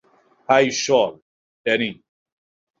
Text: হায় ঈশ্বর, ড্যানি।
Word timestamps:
হায় 0.49 0.65
ঈশ্বর, 0.65 1.09
ড্যানি। 1.65 1.89